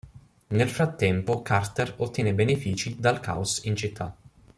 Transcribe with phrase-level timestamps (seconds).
[0.47, 4.17] Nel frattempo Carter ottiene benefici dal caos in città.